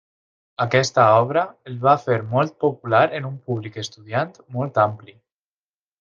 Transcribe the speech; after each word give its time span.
Aquesta 0.63 1.03
obra 1.25 1.41
el 1.71 1.75
va 1.83 1.93
fer 2.07 2.15
molt 2.33 2.55
popular 2.65 3.01
en 3.21 3.27
un 3.29 3.35
públic 3.49 3.77
estudiant 3.83 4.33
molt 4.57 4.81
ampli. 4.89 5.15